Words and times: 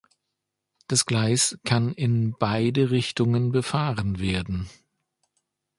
Das 0.87 1.05
Gleis 1.05 1.59
kann 1.63 1.93
in 1.93 2.33
beide 2.39 2.89
Richtungen 2.89 3.51
befahren 3.51 4.17
werden. 4.17 4.67